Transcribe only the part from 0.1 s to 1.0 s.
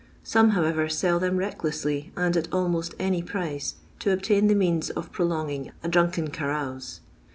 Some, however,